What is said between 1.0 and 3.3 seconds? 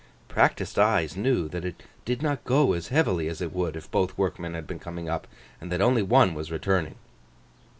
knew that it did not go as heavily